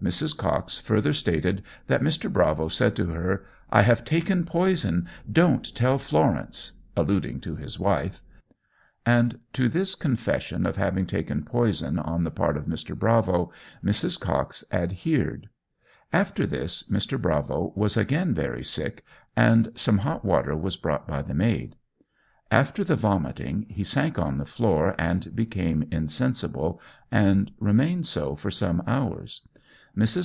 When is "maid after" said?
21.34-22.84